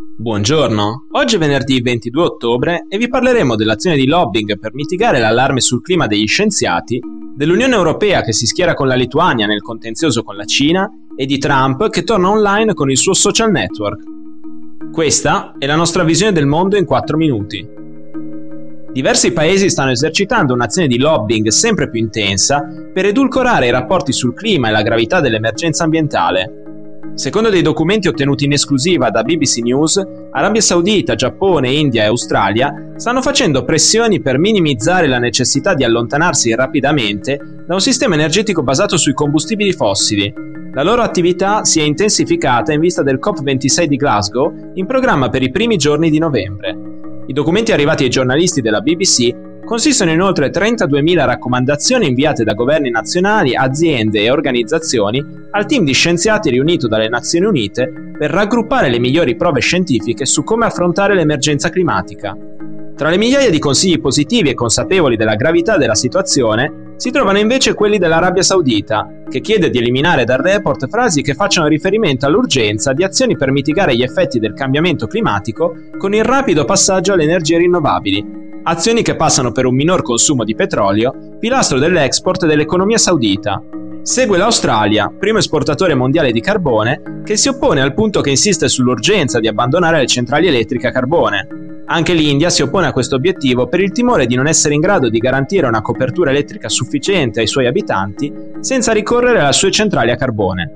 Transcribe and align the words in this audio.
Buongiorno, 0.00 1.06
oggi 1.10 1.34
è 1.34 1.38
venerdì 1.40 1.80
22 1.80 2.22
ottobre 2.22 2.86
e 2.88 2.98
vi 2.98 3.08
parleremo 3.08 3.56
dell'azione 3.56 3.96
di 3.96 4.06
lobbying 4.06 4.56
per 4.56 4.72
mitigare 4.72 5.18
l'allarme 5.18 5.60
sul 5.60 5.82
clima 5.82 6.06
degli 6.06 6.28
scienziati, 6.28 7.00
dell'Unione 7.34 7.74
Europea 7.74 8.20
che 8.20 8.32
si 8.32 8.46
schiera 8.46 8.74
con 8.74 8.86
la 8.86 8.94
Lituania 8.94 9.46
nel 9.46 9.60
contenzioso 9.60 10.22
con 10.22 10.36
la 10.36 10.44
Cina 10.44 10.88
e 11.16 11.26
di 11.26 11.38
Trump 11.38 11.88
che 11.90 12.04
torna 12.04 12.30
online 12.30 12.74
con 12.74 12.92
il 12.92 12.96
suo 12.96 13.12
social 13.12 13.50
network. 13.50 14.02
Questa 14.92 15.56
è 15.58 15.66
la 15.66 15.74
nostra 15.74 16.04
visione 16.04 16.30
del 16.30 16.46
mondo 16.46 16.76
in 16.76 16.84
4 16.84 17.16
minuti. 17.16 17.68
Diversi 18.92 19.32
paesi 19.32 19.68
stanno 19.68 19.90
esercitando 19.90 20.54
un'azione 20.54 20.86
di 20.86 20.98
lobbying 20.98 21.48
sempre 21.48 21.90
più 21.90 21.98
intensa 21.98 22.64
per 22.94 23.04
edulcorare 23.04 23.66
i 23.66 23.72
rapporti 23.72 24.12
sul 24.12 24.34
clima 24.34 24.68
e 24.68 24.70
la 24.70 24.82
gravità 24.82 25.18
dell'emergenza 25.18 25.82
ambientale. 25.82 26.67
Secondo 27.18 27.50
dei 27.50 27.62
documenti 27.62 28.06
ottenuti 28.06 28.44
in 28.44 28.52
esclusiva 28.52 29.10
da 29.10 29.24
BBC 29.24 29.56
News, 29.56 30.00
Arabia 30.30 30.60
Saudita, 30.60 31.16
Giappone, 31.16 31.68
India 31.68 32.04
e 32.04 32.06
Australia 32.06 32.92
stanno 32.94 33.22
facendo 33.22 33.64
pressioni 33.64 34.20
per 34.20 34.38
minimizzare 34.38 35.08
la 35.08 35.18
necessità 35.18 35.74
di 35.74 35.82
allontanarsi 35.82 36.54
rapidamente 36.54 37.40
da 37.66 37.74
un 37.74 37.80
sistema 37.80 38.14
energetico 38.14 38.62
basato 38.62 38.96
sui 38.96 39.14
combustibili 39.14 39.72
fossili. 39.72 40.32
La 40.72 40.84
loro 40.84 41.02
attività 41.02 41.64
si 41.64 41.80
è 41.80 41.82
intensificata 41.82 42.72
in 42.72 42.78
vista 42.78 43.02
del 43.02 43.18
COP26 43.20 43.84
di 43.86 43.96
Glasgow, 43.96 44.70
in 44.74 44.86
programma 44.86 45.28
per 45.28 45.42
i 45.42 45.50
primi 45.50 45.76
giorni 45.76 46.10
di 46.10 46.20
novembre. 46.20 46.76
I 47.26 47.32
documenti 47.32 47.72
arrivati 47.72 48.04
ai 48.04 48.10
giornalisti 48.10 48.60
della 48.60 48.80
BBC 48.80 49.47
consistono 49.68 50.10
in 50.10 50.22
oltre 50.22 50.50
32.000 50.50 51.26
raccomandazioni 51.26 52.06
inviate 52.06 52.42
da 52.42 52.54
governi 52.54 52.88
nazionali, 52.88 53.54
aziende 53.54 54.22
e 54.22 54.30
organizzazioni 54.30 55.22
al 55.50 55.66
team 55.66 55.84
di 55.84 55.92
scienziati 55.92 56.48
riunito 56.48 56.88
dalle 56.88 57.10
Nazioni 57.10 57.44
Unite 57.44 57.92
per 58.18 58.30
raggruppare 58.30 58.88
le 58.88 58.98
migliori 58.98 59.36
prove 59.36 59.60
scientifiche 59.60 60.24
su 60.24 60.42
come 60.42 60.64
affrontare 60.64 61.14
l'emergenza 61.14 61.68
climatica. 61.68 62.34
Tra 62.96 63.10
le 63.10 63.18
migliaia 63.18 63.50
di 63.50 63.58
consigli 63.58 64.00
positivi 64.00 64.48
e 64.48 64.54
consapevoli 64.54 65.16
della 65.16 65.36
gravità 65.36 65.76
della 65.76 65.94
situazione 65.94 66.94
si 66.96 67.10
trovano 67.10 67.38
invece 67.38 67.74
quelli 67.74 67.98
dell'Arabia 67.98 68.42
Saudita, 68.42 69.06
che 69.28 69.40
chiede 69.40 69.68
di 69.68 69.78
eliminare 69.78 70.24
dal 70.24 70.38
report 70.38 70.88
frasi 70.88 71.20
che 71.20 71.34
facciano 71.34 71.68
riferimento 71.68 72.24
all'urgenza 72.24 72.94
di 72.94 73.04
azioni 73.04 73.36
per 73.36 73.52
mitigare 73.52 73.94
gli 73.94 74.02
effetti 74.02 74.38
del 74.38 74.54
cambiamento 74.54 75.06
climatico 75.06 75.74
con 75.98 76.14
il 76.14 76.24
rapido 76.24 76.64
passaggio 76.64 77.12
alle 77.12 77.24
energie 77.24 77.58
rinnovabili, 77.58 78.37
azioni 78.68 79.00
che 79.00 79.16
passano 79.16 79.50
per 79.50 79.64
un 79.64 79.74
minor 79.74 80.02
consumo 80.02 80.44
di 80.44 80.54
petrolio, 80.54 81.36
pilastro 81.38 81.78
dell'export 81.78 82.44
dell'economia 82.44 82.98
saudita. 82.98 83.62
Segue 84.02 84.36
l'Australia, 84.36 85.10
primo 85.18 85.38
esportatore 85.38 85.94
mondiale 85.94 86.32
di 86.32 86.40
carbone, 86.40 87.22
che 87.24 87.38
si 87.38 87.48
oppone 87.48 87.80
al 87.80 87.94
punto 87.94 88.20
che 88.20 88.28
insiste 88.28 88.68
sull'urgenza 88.68 89.40
di 89.40 89.48
abbandonare 89.48 90.00
le 90.00 90.06
centrali 90.06 90.48
elettriche 90.48 90.86
a 90.86 90.92
carbone. 90.92 91.46
Anche 91.86 92.12
l'India 92.12 92.50
si 92.50 92.60
oppone 92.60 92.86
a 92.86 92.92
questo 92.92 93.16
obiettivo 93.16 93.68
per 93.68 93.80
il 93.80 93.90
timore 93.90 94.26
di 94.26 94.34
non 94.34 94.46
essere 94.46 94.74
in 94.74 94.80
grado 94.80 95.08
di 95.08 95.18
garantire 95.18 95.66
una 95.66 95.80
copertura 95.80 96.28
elettrica 96.28 96.68
sufficiente 96.68 97.40
ai 97.40 97.46
suoi 97.46 97.66
abitanti 97.66 98.30
senza 98.60 98.92
ricorrere 98.92 99.40
alle 99.40 99.52
sue 99.54 99.70
centrali 99.70 100.10
a 100.10 100.16
carbone. 100.16 100.74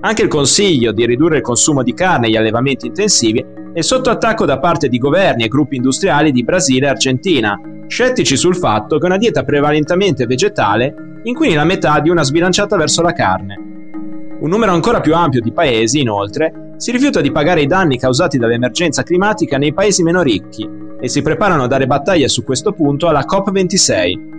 Anche 0.00 0.22
il 0.22 0.28
consiglio 0.28 0.92
di 0.92 1.06
ridurre 1.06 1.38
il 1.38 1.42
consumo 1.42 1.82
di 1.82 1.94
carne 1.94 2.26
e 2.26 2.30
gli 2.30 2.36
allevamenti 2.36 2.86
intensivi 2.86 3.42
è 3.72 3.82
sotto 3.82 4.10
attacco 4.10 4.44
da 4.44 4.58
parte 4.58 4.88
di 4.88 4.98
governi 4.98 5.44
e 5.44 5.48
gruppi 5.48 5.76
industriali 5.76 6.32
di 6.32 6.42
Brasile 6.42 6.86
e 6.86 6.90
Argentina, 6.90 7.58
scettici 7.86 8.36
sul 8.36 8.56
fatto 8.56 8.98
che 8.98 9.06
una 9.06 9.16
dieta 9.16 9.44
prevalentemente 9.44 10.26
vegetale 10.26 11.20
inquini 11.22 11.54
la 11.54 11.64
metà 11.64 12.00
di 12.00 12.08
una 12.08 12.22
sbilanciata 12.24 12.76
verso 12.76 13.02
la 13.02 13.12
carne. 13.12 13.68
Un 14.40 14.48
numero 14.48 14.72
ancora 14.72 15.00
più 15.00 15.14
ampio 15.14 15.40
di 15.40 15.52
paesi, 15.52 16.00
inoltre, 16.00 16.72
si 16.78 16.90
rifiuta 16.90 17.20
di 17.20 17.30
pagare 17.30 17.60
i 17.60 17.66
danni 17.66 17.98
causati 17.98 18.38
dall'emergenza 18.38 19.02
climatica 19.02 19.58
nei 19.58 19.74
paesi 19.74 20.02
meno 20.02 20.22
ricchi 20.22 20.68
e 20.98 21.08
si 21.08 21.22
preparano 21.22 21.64
a 21.64 21.66
dare 21.66 21.86
battaglia 21.86 22.26
su 22.26 22.42
questo 22.42 22.72
punto 22.72 23.06
alla 23.06 23.24
COP26. 23.26 24.38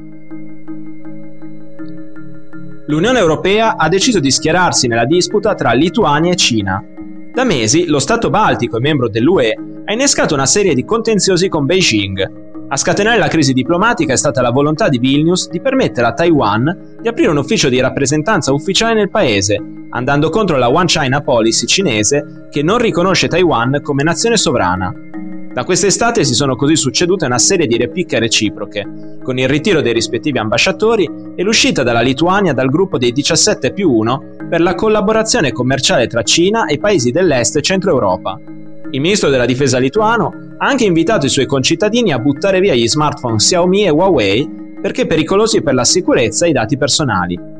L'Unione 2.87 3.19
Europea 3.19 3.77
ha 3.77 3.87
deciso 3.87 4.19
di 4.19 4.31
schierarsi 4.31 4.87
nella 4.87 5.05
disputa 5.05 5.53
tra 5.53 5.71
Lituania 5.71 6.31
e 6.31 6.35
Cina, 6.35 6.83
da 7.33 7.43
mesi 7.45 7.85
lo 7.85 7.99
Stato 7.99 8.29
baltico 8.29 8.77
e 8.77 8.81
membro 8.81 9.07
dell'UE 9.07 9.55
ha 9.85 9.93
innescato 9.93 10.33
una 10.33 10.45
serie 10.45 10.73
di 10.73 10.83
contenziosi 10.83 11.47
con 11.47 11.65
Beijing. 11.65 12.49
A 12.67 12.77
scatenare 12.77 13.17
la 13.17 13.27
crisi 13.27 13.53
diplomatica 13.53 14.13
è 14.13 14.17
stata 14.17 14.41
la 14.41 14.51
volontà 14.51 14.89
di 14.89 14.97
Vilnius 14.97 15.49
di 15.49 15.59
permettere 15.59 16.07
a 16.07 16.13
Taiwan 16.13 16.97
di 17.01 17.07
aprire 17.07 17.29
un 17.29 17.37
ufficio 17.37 17.69
di 17.69 17.79
rappresentanza 17.79 18.53
ufficiale 18.53 18.93
nel 18.93 19.09
paese, 19.09 19.57
andando 19.89 20.29
contro 20.29 20.57
la 20.57 20.69
One 20.69 20.85
China 20.85 21.21
Policy 21.21 21.65
cinese 21.65 22.47
che 22.49 22.63
non 22.63 22.77
riconosce 22.77 23.27
Taiwan 23.27 23.79
come 23.81 24.03
nazione 24.03 24.37
sovrana. 24.37 24.93
Da 25.53 25.65
quest'estate 25.65 26.23
si 26.23 26.33
sono 26.33 26.55
così 26.55 26.77
succedute 26.77 27.25
una 27.25 27.37
serie 27.37 27.67
di 27.67 27.75
replicche 27.75 28.19
reciproche, 28.19 29.17
con 29.21 29.37
il 29.37 29.49
ritiro 29.49 29.81
dei 29.81 29.91
rispettivi 29.91 30.37
ambasciatori 30.37 31.09
e 31.35 31.43
l'uscita 31.43 31.83
dalla 31.83 31.99
Lituania 31.99 32.53
dal 32.53 32.69
gruppo 32.69 32.97
dei 32.97 33.11
17 33.11 33.73
più 33.73 33.91
1 33.91 34.23
per 34.49 34.61
la 34.61 34.75
collaborazione 34.75 35.51
commerciale 35.51 36.07
tra 36.07 36.23
Cina 36.23 36.67
e 36.67 36.79
paesi 36.79 37.11
dell'Est 37.11 37.57
e 37.57 37.61
Centro 37.61 37.91
Europa. 37.91 38.39
Il 38.91 39.01
ministro 39.01 39.29
della 39.29 39.45
difesa 39.45 39.77
lituano 39.77 40.33
ha 40.57 40.65
anche 40.65 40.85
invitato 40.85 41.25
i 41.25 41.29
suoi 41.29 41.45
concittadini 41.45 42.13
a 42.13 42.19
buttare 42.19 42.61
via 42.61 42.73
gli 42.73 42.87
smartphone 42.87 43.35
Xiaomi 43.35 43.83
e 43.83 43.89
Huawei 43.89 44.49
perché 44.81 45.05
pericolosi 45.05 45.61
per 45.61 45.73
la 45.73 45.83
sicurezza 45.83 46.45
e 46.45 46.49
i 46.49 46.53
dati 46.53 46.77
personali. 46.77 47.50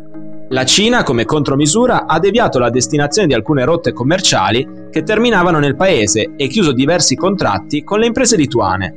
La 0.51 0.65
Cina, 0.65 1.03
come 1.03 1.23
contromisura, 1.23 2.05
ha 2.05 2.19
deviato 2.19 2.59
la 2.59 2.69
destinazione 2.69 3.25
di 3.25 3.33
alcune 3.33 3.63
rotte 3.63 3.93
commerciali 3.93 4.67
che 4.91 5.01
terminavano 5.01 5.59
nel 5.59 5.77
paese 5.77 6.31
e 6.35 6.47
chiuso 6.47 6.73
diversi 6.73 7.15
contratti 7.15 7.85
con 7.85 7.99
le 7.99 8.07
imprese 8.07 8.35
lituane. 8.35 8.93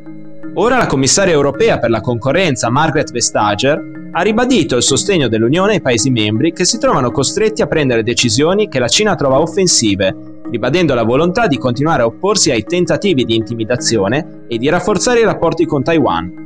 Ora 0.55 0.79
la 0.79 0.87
commissaria 0.87 1.33
europea 1.33 1.79
per 1.79 1.91
la 1.91 2.01
concorrenza 2.01 2.71
Margaret 2.71 3.13
Vestager 3.13 4.09
ha 4.11 4.23
ribadito 4.23 4.75
il 4.75 4.83
sostegno 4.83 5.29
dell'Unione 5.29 5.75
ai 5.75 5.81
Paesi 5.81 6.11
membri 6.11 6.53
che 6.53 6.65
si 6.65 6.77
trovano 6.79 7.13
costretti 7.13 7.63
a 7.63 7.69
prendere 7.69 8.03
decisioni 8.03 8.69
che 8.69 8.81
la 8.81 8.89
Cina 8.89 9.15
trova 9.15 9.39
offensive, 9.39 10.41
ribadendo 10.51 10.93
la 10.95 11.05
volontà 11.05 11.47
di 11.47 11.57
continuare 11.57 12.03
a 12.03 12.07
opporsi 12.07 12.51
ai 12.51 12.65
tentativi 12.65 13.25
di 13.25 13.37
intimidazione 13.37 14.47
e 14.49 14.59
di 14.59 14.69
rafforzare 14.69 15.21
i 15.21 15.25
rapporti 15.25 15.67
con 15.67 15.85
Taiwan. 15.85 16.44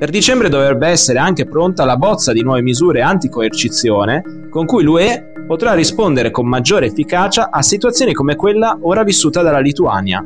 Per 0.00 0.08
dicembre 0.08 0.48
dovrebbe 0.48 0.88
essere 0.88 1.18
anche 1.18 1.44
pronta 1.44 1.84
la 1.84 1.98
bozza 1.98 2.32
di 2.32 2.40
nuove 2.40 2.62
misure 2.62 3.02
anticoercizione 3.02 4.48
con 4.48 4.64
cui 4.64 4.82
l'UE 4.82 5.32
potrà 5.46 5.74
rispondere 5.74 6.30
con 6.30 6.48
maggiore 6.48 6.86
efficacia 6.86 7.50
a 7.50 7.60
situazioni 7.60 8.14
come 8.14 8.34
quella 8.34 8.78
ora 8.80 9.04
vissuta 9.04 9.42
dalla 9.42 9.58
Lituania. 9.58 10.24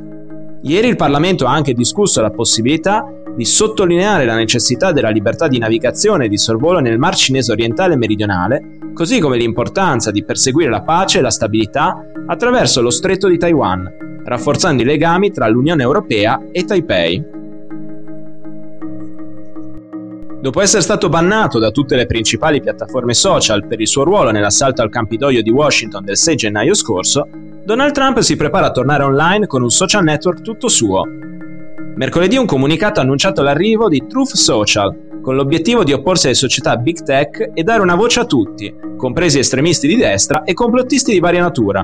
Ieri 0.62 0.86
il 0.86 0.94
Parlamento 0.94 1.46
ha 1.46 1.52
anche 1.52 1.72
discusso 1.72 2.20
la 2.20 2.30
possibilità 2.30 3.04
di 3.34 3.44
sottolineare 3.44 4.24
la 4.24 4.36
necessità 4.36 4.92
della 4.92 5.10
libertà 5.10 5.48
di 5.48 5.58
navigazione 5.58 6.26
e 6.26 6.28
di 6.28 6.38
sorvolo 6.38 6.78
nel 6.78 6.96
Mar 6.96 7.16
Cinese 7.16 7.50
orientale 7.50 7.94
e 7.94 7.96
meridionale, 7.96 8.78
così 8.94 9.18
come 9.18 9.38
l'importanza 9.38 10.12
di 10.12 10.22
perseguire 10.22 10.70
la 10.70 10.82
pace 10.82 11.18
e 11.18 11.22
la 11.22 11.32
stabilità 11.32 12.00
attraverso 12.28 12.80
lo 12.80 12.90
stretto 12.90 13.26
di 13.26 13.38
Taiwan, 13.38 13.90
rafforzando 14.24 14.82
i 14.82 14.84
legami 14.84 15.32
tra 15.32 15.48
l'Unione 15.48 15.82
Europea 15.82 16.40
e 16.52 16.64
Taipei. 16.64 17.33
Dopo 20.44 20.60
essere 20.60 20.82
stato 20.82 21.08
bannato 21.08 21.58
da 21.58 21.70
tutte 21.70 21.96
le 21.96 22.04
principali 22.04 22.60
piattaforme 22.60 23.14
social 23.14 23.66
per 23.66 23.80
il 23.80 23.88
suo 23.88 24.04
ruolo 24.04 24.30
nell'assalto 24.30 24.82
al 24.82 24.90
Campidoglio 24.90 25.40
di 25.40 25.48
Washington 25.48 26.04
del 26.04 26.18
6 26.18 26.36
gennaio 26.36 26.74
scorso, 26.74 27.26
Donald 27.64 27.94
Trump 27.94 28.18
si 28.18 28.36
prepara 28.36 28.66
a 28.66 28.70
tornare 28.70 29.04
online 29.04 29.46
con 29.46 29.62
un 29.62 29.70
social 29.70 30.04
network 30.04 30.42
tutto 30.42 30.68
suo. 30.68 31.04
Mercoledì 31.94 32.36
un 32.36 32.44
comunicato 32.44 33.00
ha 33.00 33.04
annunciato 33.04 33.40
l'arrivo 33.40 33.88
di 33.88 34.04
Truth 34.06 34.34
Social, 34.34 35.20
con 35.22 35.34
l'obiettivo 35.34 35.82
di 35.82 35.94
opporsi 35.94 36.26
alle 36.26 36.34
società 36.34 36.76
big 36.76 37.02
tech 37.02 37.52
e 37.54 37.62
dare 37.62 37.80
una 37.80 37.94
voce 37.94 38.20
a 38.20 38.26
tutti, 38.26 38.70
compresi 38.98 39.38
estremisti 39.38 39.86
di 39.86 39.96
destra 39.96 40.42
e 40.42 40.52
complottisti 40.52 41.10
di 41.10 41.20
varia 41.20 41.40
natura. 41.40 41.82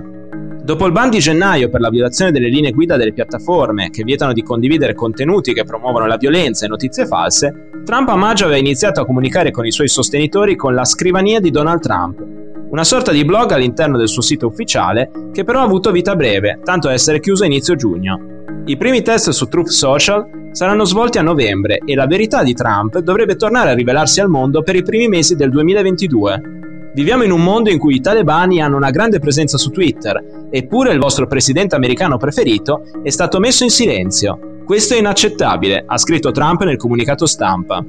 Dopo 0.63 0.85
il 0.85 0.93
ban 0.93 1.09
di 1.09 1.19
gennaio 1.19 1.71
per 1.71 1.81
la 1.81 1.89
violazione 1.89 2.31
delle 2.31 2.51
linee 2.51 2.73
guida 2.73 2.99
delle 2.99 3.15
piattaforme 3.15 3.89
che 3.89 4.05
vietano 4.05 4.35
di 4.35 4.43
condividere 4.43 4.93
contenuti 4.95 5.55
che 5.55 5.65
promuovono 5.65 6.07
la 6.07 6.19
violenza 6.19 6.67
e 6.67 6.69
notizie 6.69 7.07
false, 7.07 7.70
Trump 7.85 8.09
a 8.09 8.17
maggio 8.17 8.45
aveva 8.45 8.59
iniziato 8.59 9.01
a 9.01 9.07
comunicare 9.07 9.51
con 9.51 9.67
i 9.67 9.73
suoi 9.73 9.89
sostenitori 9.89 10.55
con 10.55 10.75
la 10.75 10.85
scrivania 10.85 11.41
di 11.41 11.51
Donald 11.51 11.81
Trump, 11.81 12.23
una 12.71 12.85
sorta 12.85 13.11
di 13.11 13.25
blog 13.25 13.51
all'interno 13.51 13.97
del 13.97 14.09
suo 14.09 14.23
sito 14.23 14.47
ufficiale 14.47 15.11
che 15.33 15.45
però 15.45 15.61
ha 15.61 15.65
avuto 15.65 15.91
vita 15.91 16.15
breve, 16.15 16.61
tanto 16.63 16.89
da 16.89 16.95
essere 16.95 17.21
chiuso 17.21 17.43
a 17.43 17.47
inizio 17.47 17.75
giugno. 17.75 18.39
I 18.67 18.77
primi 18.77 19.03
test 19.03 19.31
su 19.31 19.49
Truth 19.49 19.69
Social 19.69 20.49
saranno 20.53 20.85
svolti 20.85 21.19
a 21.19 21.23
novembre 21.23 21.81
e 21.85 21.95
la 21.95 22.07
verità 22.07 22.43
di 22.43 22.55
Trump 22.55 22.99
dovrebbe 22.99 23.37
tornare 23.37 23.71
a 23.71 23.75
rivelarsi 23.75 24.21
al 24.21 24.29
mondo 24.29 24.63
per 24.63 24.77
i 24.77 24.83
primi 24.83 25.09
mesi 25.09 25.35
del 25.35 25.51
2022. 25.51 26.59
Viviamo 26.93 27.23
in 27.23 27.31
un 27.31 27.43
mondo 27.43 27.71
in 27.71 27.79
cui 27.79 27.97
i 27.97 28.01
talebani 28.01 28.61
hanno 28.61 28.77
una 28.77 28.91
grande 28.91 29.19
presenza 29.21 29.57
su 29.57 29.71
Twitter, 29.71 30.49
eppure 30.51 30.93
il 30.93 30.99
vostro 30.99 31.27
presidente 31.27 31.77
americano 31.77 32.19
preferito 32.19 32.83
è 33.03 33.11
stato 33.11 33.39
messo 33.39 33.65
in 33.65 33.71
silenzio. 33.71 34.60
Questo 34.71 34.95
è 34.95 34.99
inaccettabile, 34.99 35.83
ha 35.85 35.99
scritto 35.99 36.31
Trump 36.31 36.63
nel 36.63 36.77
comunicato 36.77 37.27
stampa. 37.27 37.85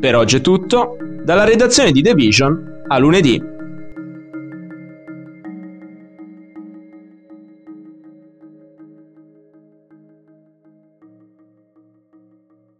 Per 0.00 0.16
oggi 0.16 0.38
è 0.38 0.40
tutto, 0.40 0.96
dalla 1.22 1.44
redazione 1.44 1.92
di 1.92 2.02
The 2.02 2.14
Vision 2.14 2.82
a 2.88 2.98
lunedì. 2.98 3.40